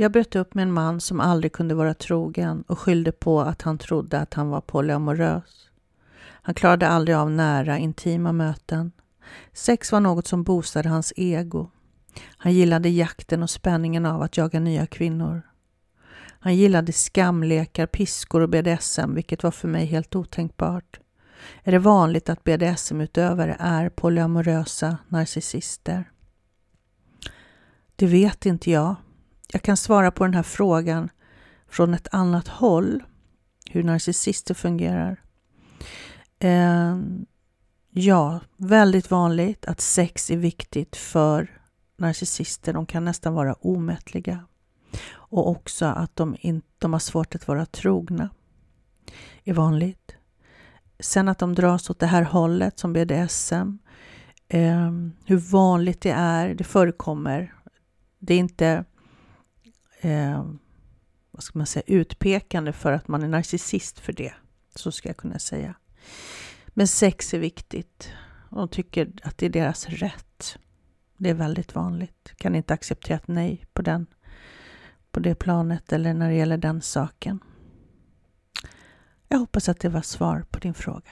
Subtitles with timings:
[0.00, 3.62] Jag bröt upp med en man som aldrig kunde vara trogen och skyllde på att
[3.62, 5.70] han trodde att han var polyamorös.
[6.20, 8.92] Han klarade aldrig av nära, intima möten.
[9.52, 11.70] Sex var något som boostade hans ego.
[12.36, 15.42] Han gillade jakten och spänningen av att jaga nya kvinnor.
[16.40, 21.00] Han gillade skamlekar, piskor och BDSM, vilket var för mig helt otänkbart.
[21.62, 26.10] Är det vanligt att BDSM-utövare är polyamorösa narcissister?
[27.96, 28.96] Det vet inte jag.
[29.52, 31.08] Jag kan svara på den här frågan
[31.68, 33.02] från ett annat håll,
[33.70, 35.22] hur narcissister fungerar.
[36.38, 36.98] Eh,
[37.90, 41.60] ja, väldigt vanligt att sex är viktigt för
[41.96, 42.72] narcissister.
[42.72, 44.44] De kan nästan vara omättliga.
[45.12, 48.28] Och också att de, in, de har svårt att vara trogna.
[49.44, 50.16] är vanligt.
[51.00, 53.78] Sen att de dras åt det här hållet som BDSM.
[54.48, 54.90] Eh,
[55.24, 57.54] hur vanligt det är, det förekommer.
[58.18, 58.84] Det är inte
[60.00, 60.50] eh,
[61.30, 64.34] vad ska man säga, utpekande för att man är narcissist för det.
[64.74, 65.74] Så ska jag kunna säga.
[66.68, 68.12] Men sex är viktigt.
[68.50, 70.58] De tycker att det är deras rätt.
[71.16, 72.32] Det är väldigt vanligt.
[72.36, 74.06] Kan inte acceptera ett nej på, den,
[75.10, 77.40] på det planet eller när det gäller den saken.
[79.28, 81.10] Jag hoppas att det var svar på din fråga.